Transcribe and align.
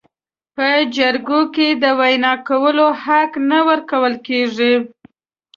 په 0.55 0.67
جرګو 0.95 1.41
کې 1.55 1.67
د 1.81 1.83
وینا 1.99 2.33
کولو 2.47 2.87
حق 3.03 3.31
نه 3.49 3.59
ورکول 3.69 4.13
کیږي. 4.27 4.73